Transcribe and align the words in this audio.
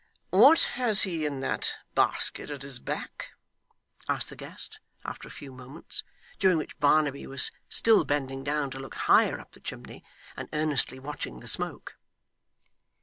'What 0.31 0.61
has 0.79 1.03
he 1.03 1.27
in 1.27 1.41
that 1.41 1.75
basket 1.93 2.49
at 2.49 2.63
his 2.63 2.79
back?' 2.79 3.33
asked 4.09 4.29
the 4.29 4.35
guest 4.35 4.79
after 5.05 5.27
a 5.27 5.29
few 5.31 5.51
moments, 5.51 6.01
during 6.39 6.57
which 6.57 6.79
Barnaby 6.79 7.27
was 7.27 7.51
still 7.69 8.03
bending 8.03 8.43
down 8.43 8.71
to 8.71 8.79
look 8.79 8.95
higher 8.95 9.39
up 9.39 9.51
the 9.51 9.59
chimney, 9.59 10.03
and 10.35 10.49
earnestly 10.53 10.97
watching 10.97 11.39
the 11.39 11.47
smoke. 11.47 11.97